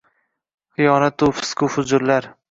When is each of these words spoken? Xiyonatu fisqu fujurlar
Xiyonatu 0.79 1.29
fisqu 1.41 1.69
fujurlar 1.75 2.31